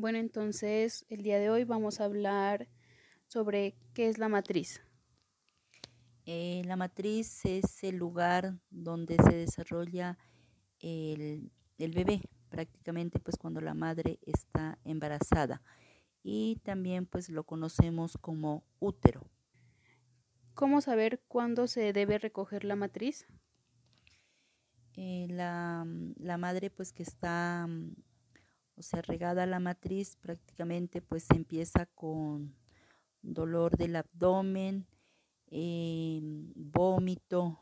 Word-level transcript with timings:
Bueno, 0.00 0.16
entonces 0.16 1.04
el 1.10 1.22
día 1.22 1.38
de 1.38 1.50
hoy 1.50 1.64
vamos 1.64 2.00
a 2.00 2.06
hablar 2.06 2.68
sobre 3.26 3.76
qué 3.92 4.08
es 4.08 4.16
la 4.16 4.30
matriz. 4.30 4.80
Eh, 6.24 6.62
la 6.64 6.76
matriz 6.76 7.44
es 7.44 7.84
el 7.84 7.96
lugar 7.96 8.58
donde 8.70 9.16
se 9.16 9.36
desarrolla 9.36 10.16
el, 10.78 11.52
el, 11.76 11.92
bebé, 11.92 12.22
prácticamente 12.48 13.18
pues 13.18 13.36
cuando 13.36 13.60
la 13.60 13.74
madre 13.74 14.18
está 14.22 14.78
embarazada. 14.86 15.60
Y 16.22 16.62
también 16.64 17.04
pues 17.04 17.28
lo 17.28 17.44
conocemos 17.44 18.16
como 18.22 18.64
útero. 18.78 19.28
¿Cómo 20.54 20.80
saber 20.80 21.20
cuándo 21.28 21.66
se 21.66 21.92
debe 21.92 22.18
recoger 22.18 22.64
la 22.64 22.74
matriz? 22.74 23.26
Eh, 24.96 25.26
la, 25.28 25.86
la, 26.16 26.38
madre 26.38 26.70
pues 26.70 26.94
que 26.94 27.02
está, 27.02 27.68
o 28.80 28.82
sea, 28.82 29.02
regada 29.02 29.44
la 29.44 29.60
matriz, 29.60 30.16
prácticamente 30.16 31.02
pues 31.02 31.26
empieza 31.34 31.84
con 31.84 32.56
dolor 33.20 33.76
del 33.76 33.94
abdomen, 33.94 34.86
eh, 35.48 36.18
vómito, 36.22 37.60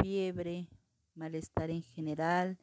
fiebre, 0.00 0.68
malestar 1.16 1.70
en 1.70 1.82
general, 1.82 2.58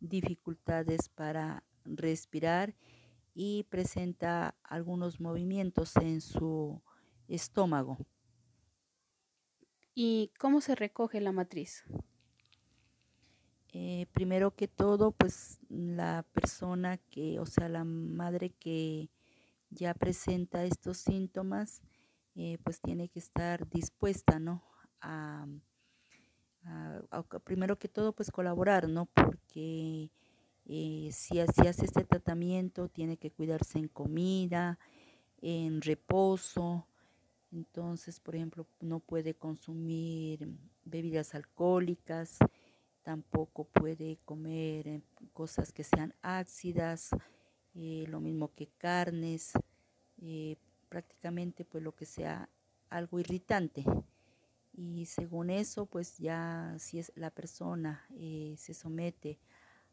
dificultades 0.00 1.08
para 1.08 1.64
respirar 1.86 2.74
y 3.32 3.64
presenta 3.70 4.54
algunos 4.62 5.18
movimientos 5.18 5.96
en 5.96 6.20
su 6.20 6.82
estómago. 7.26 7.96
¿Y 9.94 10.30
cómo 10.38 10.60
se 10.60 10.74
recoge 10.74 11.22
la 11.22 11.32
matriz? 11.32 11.84
Eh, 13.72 14.06
primero 14.12 14.54
que 14.54 14.66
todo, 14.66 15.12
pues 15.12 15.60
la 15.68 16.24
persona 16.32 16.98
que, 16.98 17.38
o 17.38 17.46
sea, 17.46 17.68
la 17.68 17.84
madre 17.84 18.50
que 18.50 19.10
ya 19.70 19.94
presenta 19.94 20.64
estos 20.64 20.98
síntomas, 20.98 21.80
eh, 22.34 22.58
pues 22.64 22.80
tiene 22.80 23.08
que 23.08 23.20
estar 23.20 23.68
dispuesta, 23.68 24.38
¿no? 24.40 24.64
A, 25.00 25.46
primero 27.44 27.78
que 27.78 27.88
todo, 27.88 28.12
pues 28.12 28.30
colaborar, 28.30 28.88
¿no? 28.88 29.06
Porque 29.06 30.10
eh, 30.66 31.08
si, 31.12 31.36
si 31.54 31.66
hace 31.66 31.84
este 31.84 32.04
tratamiento, 32.04 32.88
tiene 32.88 33.16
que 33.16 33.30
cuidarse 33.30 33.78
en 33.78 33.88
comida, 33.88 34.78
en 35.40 35.80
reposo. 35.80 36.86
Entonces, 37.52 38.20
por 38.20 38.36
ejemplo, 38.36 38.66
no 38.80 39.00
puede 39.00 39.34
consumir 39.34 40.48
bebidas 40.84 41.34
alcohólicas, 41.34 42.38
tampoco 43.02 43.64
puede 43.64 44.18
comer 44.24 44.88
eh, 44.88 45.02
cosas 45.32 45.72
que 45.72 45.84
sean 45.84 46.14
ácidas, 46.22 47.10
lo 47.74 48.20
mismo 48.20 48.52
que 48.54 48.66
carnes, 48.78 49.52
prácticamente 50.88 51.64
pues 51.64 51.82
lo 51.84 51.94
que 51.94 52.04
sea 52.04 52.48
algo 52.90 53.20
irritante. 53.20 53.84
Y 54.72 55.06
según 55.06 55.50
eso, 55.50 55.86
pues 55.86 56.18
ya 56.18 56.74
si 56.78 56.98
es 56.98 57.12
la 57.14 57.30
persona 57.30 58.04
eh, 58.16 58.54
se 58.58 58.74
somete 58.74 59.38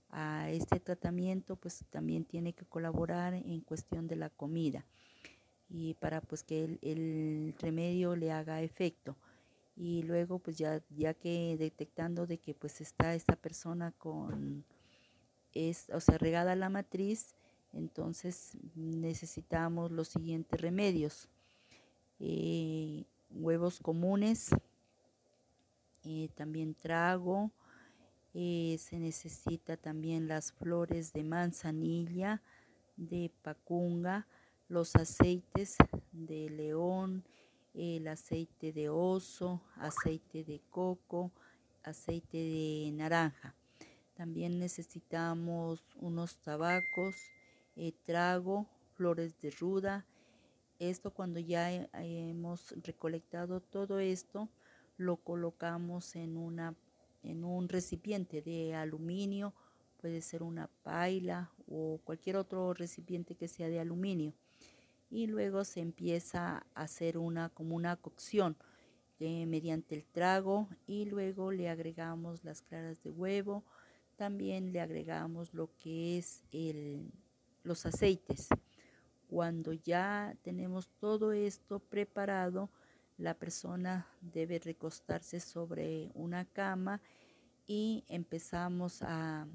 a 0.10 0.50
este 0.50 0.80
tratamiento, 0.80 1.56
pues 1.56 1.86
también 1.90 2.26
tiene 2.26 2.54
que 2.54 2.66
colaborar 2.66 3.34
en 3.34 3.62
cuestión 3.62 4.08
de 4.08 4.16
la 4.16 4.30
comida 4.30 4.86
y 5.70 5.96
para 5.96 6.22
pues 6.22 6.44
que 6.44 6.64
el, 6.64 6.80
el 6.82 7.56
remedio 7.60 8.16
le 8.16 8.32
haga 8.32 8.62
efecto. 8.62 9.18
Y 9.78 10.02
luego 10.04 10.40
pues 10.40 10.58
ya, 10.58 10.82
ya 10.90 11.14
que 11.14 11.56
detectando 11.58 12.26
de 12.26 12.40
que 12.40 12.56
pues 12.56 12.82
está 12.82 13.14
esta 13.14 13.36
persona 13.36 13.92
con, 13.92 14.66
es, 15.54 15.90
o 15.94 16.00
sea, 16.00 16.18
regada 16.18 16.56
la 16.56 16.70
matriz, 16.70 17.36
entonces 17.74 18.58
necesitamos 18.76 19.92
los 19.92 20.08
siguientes 20.08 20.60
remedios. 20.60 21.30
Eh, 22.20 23.06
huevos 23.30 23.80
comunes, 23.80 24.50
eh, 26.04 26.30
también 26.36 26.74
trago, 26.74 27.52
eh, 28.34 28.78
se 28.80 29.00
necesita 29.00 29.78
también 29.78 30.28
las 30.28 30.52
flores 30.52 31.14
de 31.14 31.24
manzanilla, 31.24 32.42
de 32.96 33.32
pacunga, 33.42 34.28
los 34.70 34.96
aceites 34.96 35.78
de 36.12 36.50
león, 36.50 37.24
el 37.78 38.08
aceite 38.08 38.74
de 38.74 38.90
oso, 38.90 39.62
aceite 39.76 40.44
de 40.44 40.60
coco, 40.72 41.32
aceite 41.84 42.38
de 42.38 42.92
naranja. 42.92 43.56
También 44.16 44.58
necesitamos 44.58 45.86
unos 46.02 46.38
tabacos, 46.38 47.16
eh, 47.76 47.94
trago, 48.04 48.66
flores 48.96 49.40
de 49.40 49.52
ruda. 49.52 50.06
Esto 50.80 51.12
cuando 51.12 51.40
ya 51.40 51.72
hemos 51.72 52.74
recolectado 52.84 53.62
todo 53.62 54.00
esto, 54.00 54.50
lo 54.98 55.18
colocamos 55.18 56.16
en, 56.16 56.36
una, 56.36 56.76
en 57.22 57.44
un 57.44 57.70
recipiente 57.70 58.42
de 58.42 58.74
aluminio, 58.74 59.54
puede 60.02 60.22
ser 60.22 60.42
una 60.42 60.68
paila 60.82 61.52
o 61.68 62.00
cualquier 62.04 62.38
otro 62.38 62.74
recipiente 62.74 63.36
que 63.36 63.48
sea 63.48 63.70
de 63.70 63.80
aluminio. 63.80 64.34
Y 65.10 65.28
luego 65.28 65.64
se 65.64 65.80
empieza 65.80 66.66
a 66.76 66.82
hacer 66.84 67.18
una 67.18 67.50
como 67.50 67.76
una 67.76 67.96
cocción 67.96 68.58
eh, 69.20 69.46
mediante 69.48 69.96
el 69.96 70.06
trago 70.06 70.68
y 70.86 71.06
luego 71.06 71.52
le 71.52 71.70
agregamos 71.70 72.44
las 72.44 72.62
claras 72.62 73.02
de 73.02 73.10
huevo, 73.10 73.64
también 74.16 74.72
le 74.72 74.80
agregamos 74.80 75.54
lo 75.56 75.72
que 75.78 76.20
es 76.20 76.44
el, 76.52 77.12
los 77.64 77.86
aceites. 77.86 78.50
Cuando 79.28 79.74
ya 79.74 80.36
tenemos 80.44 80.90
todo 81.00 81.32
esto 81.32 81.80
preparado, 81.80 82.70
la 83.18 83.34
persona 83.34 84.08
debe 84.22 84.60
recostarse 84.60 85.40
sobre 85.40 86.12
una 86.14 86.46
cama 86.46 87.02
y 87.66 88.06
empezamos 88.08 89.02
a 89.02 89.48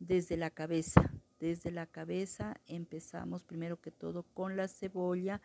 desde 0.00 0.36
la 0.36 0.50
cabeza. 0.50 1.12
Desde 1.40 1.70
la 1.70 1.86
cabeza 1.86 2.60
empezamos 2.66 3.44
primero 3.44 3.80
que 3.80 3.90
todo 3.90 4.22
con 4.34 4.56
la 4.56 4.68
cebolla, 4.68 5.40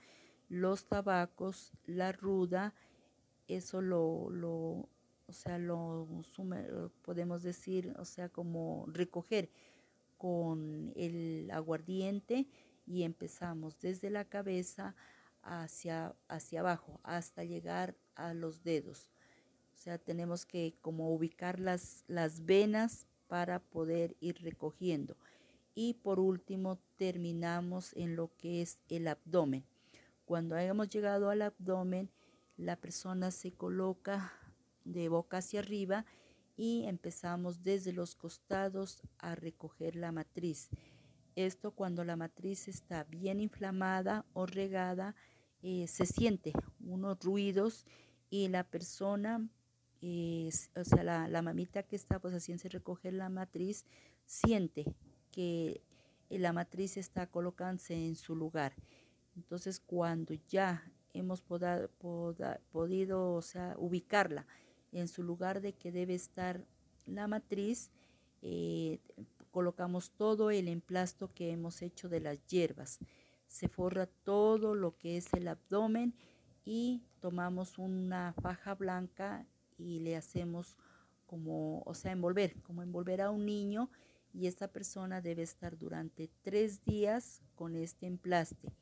los 0.50 0.86
tabacos, 0.86 1.72
la 1.86 2.12
ruda, 2.12 2.74
eso 3.48 3.82
lo, 3.82 4.02
o 4.02 5.32
sea, 5.32 5.58
lo 5.58 6.08
podemos 7.02 7.44
decir, 7.44 7.94
o 7.98 8.06
sea, 8.06 8.30
como 8.30 8.86
recoger 8.88 9.50
con 10.18 10.92
el 10.96 11.50
aguardiente 11.52 12.48
y 12.86 13.04
empezamos 13.04 13.80
desde 13.80 14.10
la 14.10 14.26
cabeza 14.26 14.96
hacia, 15.42 16.16
hacia 16.28 16.60
abajo 16.60 17.00
hasta 17.04 17.44
llegar 17.44 17.96
a 18.16 18.34
los 18.34 18.64
dedos. 18.64 19.10
O 19.76 19.78
sea, 19.78 19.98
tenemos 19.98 20.46
que 20.46 20.76
como 20.82 21.14
ubicar 21.14 21.60
las, 21.60 22.04
las 22.08 22.46
venas 22.46 23.08
para 23.28 23.60
poder 23.60 24.16
ir 24.20 24.42
recogiendo. 24.42 25.16
Y 25.76 25.96
por 25.96 26.20
último, 26.20 26.80
terminamos 26.96 27.94
en 27.96 28.16
lo 28.16 28.32
que 28.38 28.62
es 28.62 28.80
el 28.90 29.08
abdomen. 29.08 29.66
Cuando 30.26 30.56
hayamos 30.56 30.90
llegado 30.90 31.30
al 31.30 31.42
abdomen, 31.42 32.10
la 32.58 32.78
persona 32.78 33.30
se 33.32 33.52
coloca 33.52 34.34
de 34.86 35.10
boca 35.10 35.38
hacia 35.38 35.60
arriba 35.60 36.06
y 36.56 36.86
empezamos 36.86 37.62
desde 37.64 37.92
los 37.92 38.16
costados 38.16 39.02
a 39.18 39.36
recoger 39.36 39.96
la 39.96 40.12
matriz. 40.12 40.70
Esto 41.36 41.72
cuando 41.72 42.06
la 42.06 42.16
matriz 42.16 42.70
está 42.70 43.04
bien 43.04 43.42
inflamada 43.42 44.26
o 44.34 44.46
regada, 44.46 45.16
eh, 45.62 45.88
se 45.88 46.06
siente 46.06 46.54
unos 46.80 47.20
ruidos 47.20 47.86
y 48.30 48.48
la 48.48 48.64
persona, 48.64 49.50
eh, 50.02 50.50
o 50.76 50.84
sea, 50.86 51.04
la, 51.04 51.42
mamita 51.42 51.84
que 51.84 51.98
está 51.98 52.20
pues 52.20 52.34
haciendo 52.34 52.70
recoger 52.70 53.14
la 53.14 53.30
matriz, 53.30 53.86
siente 54.26 54.86
que 55.36 55.82
la 56.30 56.54
matriz 56.54 56.96
está 56.96 57.28
colocándose 57.28 57.94
en 57.94 58.16
su 58.16 58.36
lugar. 58.36 58.74
Entonces, 59.36 59.82
cuando 59.82 60.34
ya 60.48 60.90
hemos 61.14 61.42
podido 61.42 63.34
o 63.34 63.42
sea, 63.42 63.76
ubicarla 63.78 64.48
en 64.94 65.10
su 65.10 65.24
lugar 65.24 65.60
de 65.60 65.74
que 65.74 65.92
debe 65.92 66.16
estar 66.16 66.66
la 67.06 67.28
matriz, 67.28 67.92
eh, 68.42 69.00
colocamos 69.52 70.12
todo 70.12 70.52
el 70.52 70.70
emplasto 70.70 71.34
que 71.34 71.52
hemos 71.52 71.82
hecho 71.82 72.08
de 72.08 72.22
las 72.22 72.46
hierbas. 72.48 73.00
Se 73.48 73.68
forra 73.68 74.08
todo 74.08 74.74
lo 74.74 74.98
que 74.98 75.18
es 75.18 75.34
el 75.34 75.50
abdomen 75.50 76.16
y 76.64 77.04
tomamos 77.20 77.78
una 77.78 78.34
faja 78.42 78.74
blanca 78.74 79.46
y 79.78 80.00
le 80.00 80.16
hacemos 80.16 80.78
como, 81.26 81.82
o 81.86 81.94
sea, 81.94 82.14
envolver, 82.14 82.62
como 82.64 82.82
envolver 82.84 83.22
a 83.22 83.32
un 83.32 83.46
niño 83.46 83.90
y 84.36 84.48
esta 84.48 84.68
persona 84.68 85.22
debe 85.22 85.44
estar 85.44 85.78
durante 85.78 86.30
tres 86.42 86.84
días 86.84 87.42
con 87.56 87.76
este 87.76 88.06
emplaste. 88.06 88.74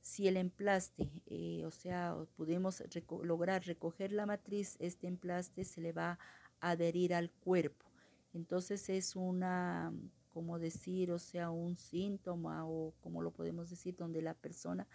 Si 0.00 0.28
el 0.28 0.36
emplaste, 0.36 1.10
eh, 1.26 1.64
o 1.66 1.70
sea, 1.70 2.16
pudimos 2.36 2.82
lograr 3.22 3.64
recoger 3.66 4.12
la 4.12 4.26
matriz, 4.26 4.76
este 4.80 5.06
emplaste 5.06 5.64
se 5.64 5.80
le 5.80 5.92
va 5.92 6.18
a 6.60 6.70
adherir 6.70 7.14
al 7.14 7.30
cuerpo. 7.30 7.86
Entonces 8.32 8.88
es 8.88 9.14
una 9.14 9.92
como 10.30 10.58
decir, 10.58 11.12
o 11.12 11.18
sea, 11.20 11.50
un 11.50 11.76
síntoma 11.76 12.66
o 12.66 12.92
como 13.00 13.22
lo 13.22 13.30
podemos 13.30 13.70
decir, 13.70 13.94
donde 13.96 14.20
la 14.20 14.34
persona 14.34 14.88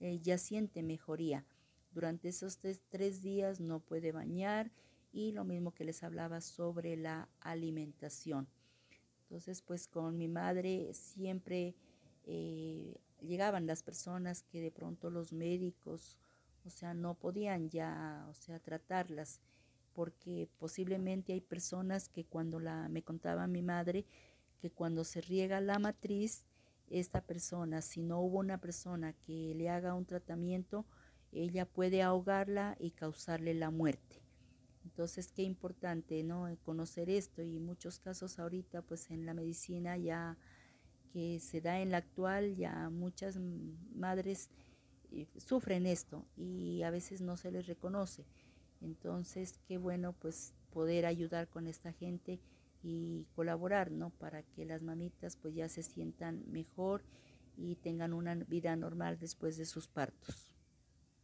eh, 0.00 0.18
ya 0.20 0.36
siente 0.36 0.82
mejoría. 0.82 1.46
Durante 1.92 2.28
esos 2.28 2.58
tres, 2.58 3.22
días 3.22 3.60
no 3.60 3.80
puede 3.80 4.10
bañar 4.10 4.72
y 5.12 5.32
lo 5.32 5.44
mismo 5.44 5.72
que 5.72 5.84
les 5.84 6.02
hablaba 6.02 6.40
sobre 6.40 6.96
la 6.96 7.28
alimentación. 7.40 8.48
Entonces, 9.30 9.62
pues 9.62 9.86
con 9.86 10.18
mi 10.18 10.26
madre 10.26 10.92
siempre 10.92 11.76
eh, 12.26 12.96
llegaban 13.20 13.64
las 13.64 13.84
personas 13.84 14.42
que 14.42 14.60
de 14.60 14.72
pronto 14.72 15.08
los 15.08 15.32
médicos, 15.32 16.18
o 16.64 16.70
sea, 16.70 16.94
no 16.94 17.14
podían 17.14 17.70
ya, 17.70 18.26
o 18.28 18.34
sea, 18.34 18.58
tratarlas, 18.58 19.40
porque 19.94 20.48
posiblemente 20.58 21.32
hay 21.32 21.40
personas 21.40 22.08
que 22.08 22.24
cuando 22.24 22.58
la, 22.58 22.88
me 22.88 23.04
contaba 23.04 23.46
mi 23.46 23.62
madre, 23.62 24.04
que 24.60 24.72
cuando 24.72 25.04
se 25.04 25.20
riega 25.20 25.60
la 25.60 25.78
matriz, 25.78 26.44
esta 26.88 27.20
persona, 27.20 27.82
si 27.82 28.02
no 28.02 28.18
hubo 28.18 28.40
una 28.40 28.58
persona 28.58 29.12
que 29.12 29.54
le 29.54 29.68
haga 29.68 29.94
un 29.94 30.06
tratamiento, 30.06 30.86
ella 31.30 31.66
puede 31.66 32.02
ahogarla 32.02 32.76
y 32.80 32.90
causarle 32.90 33.54
la 33.54 33.70
muerte. 33.70 34.29
Entonces, 34.90 35.32
qué 35.32 35.42
importante, 35.42 36.22
¿no? 36.24 36.48
Conocer 36.64 37.08
esto 37.10 37.42
y 37.42 37.60
muchos 37.60 38.00
casos 38.00 38.38
ahorita, 38.38 38.82
pues 38.82 39.10
en 39.10 39.24
la 39.24 39.34
medicina 39.34 39.96
ya 39.96 40.36
que 41.12 41.38
se 41.40 41.60
da 41.60 41.80
en 41.80 41.90
la 41.90 41.98
actual, 41.98 42.56
ya 42.56 42.90
muchas 42.90 43.38
madres 43.94 44.50
eh, 45.12 45.26
sufren 45.36 45.86
esto 45.86 46.26
y 46.36 46.82
a 46.82 46.90
veces 46.90 47.20
no 47.20 47.36
se 47.36 47.52
les 47.52 47.66
reconoce. 47.66 48.24
Entonces, 48.80 49.60
qué 49.68 49.78
bueno 49.78 50.12
pues 50.12 50.54
poder 50.70 51.06
ayudar 51.06 51.48
con 51.48 51.68
esta 51.68 51.92
gente 51.92 52.40
y 52.82 53.26
colaborar, 53.36 53.92
¿no? 53.92 54.10
Para 54.10 54.42
que 54.42 54.64
las 54.64 54.82
mamitas 54.82 55.36
pues 55.36 55.54
ya 55.54 55.68
se 55.68 55.82
sientan 55.82 56.44
mejor 56.50 57.04
y 57.56 57.76
tengan 57.76 58.12
una 58.12 58.34
vida 58.34 58.74
normal 58.74 59.18
después 59.18 59.56
de 59.56 59.66
sus 59.66 59.86
partos. 59.86 60.49